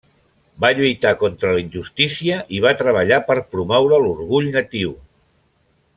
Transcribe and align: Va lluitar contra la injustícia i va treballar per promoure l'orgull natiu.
Va 0.63 0.69
lluitar 0.77 1.11
contra 1.23 1.51
la 1.57 1.61
injustícia 1.65 2.39
i 2.57 2.63
va 2.65 2.73
treballar 2.81 3.21
per 3.29 3.39
promoure 3.53 4.03
l'orgull 4.07 4.51
natiu. 4.57 4.99